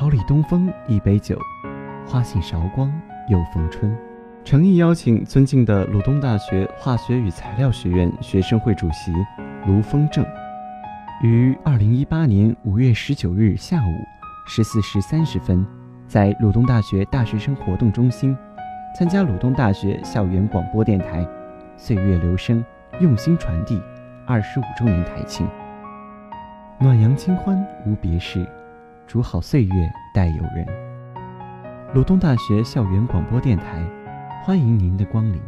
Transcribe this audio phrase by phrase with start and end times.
[0.00, 1.38] 桃李东风一杯酒，
[2.06, 2.90] 花信韶光
[3.28, 3.94] 又逢春。
[4.42, 9.12] 诚意邀请尊敬的鲁东大学化学与材料学院学生会主席
[9.66, 10.24] 卢风正，
[11.22, 13.92] 于二零一八年五月十九日下午
[14.46, 15.66] 十四时三十分，
[16.08, 18.34] 在鲁东大学大学生活动中心，
[18.96, 21.28] 参加鲁东大学校园广播电台
[21.76, 22.64] “岁月留声，
[23.00, 23.78] 用心传递”
[24.26, 25.46] 二十五周年台庆。
[26.78, 28.48] 暖阳清欢无别事，
[29.10, 30.64] 煮好岁月待友人。
[31.92, 33.84] 鲁东大学校园广播电台。
[34.44, 35.42] 欢迎您的光临。